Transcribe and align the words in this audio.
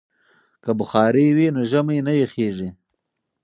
که 0.63 0.71
بخارۍ 0.79 1.27
وي 1.37 1.47
نو 1.55 1.61
ژمی 1.69 1.99
نه 2.07 2.13
یخیږي. 2.23 2.69